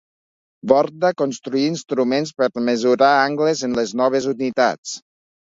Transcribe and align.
Borda 0.71 1.11
construí 1.21 1.61
instruments 1.73 2.33
per 2.39 2.49
mesurar 2.71 3.13
angles 3.29 3.63
en 3.69 3.79
les 3.81 3.95
noves 4.03 4.33
unitats. 4.37 4.99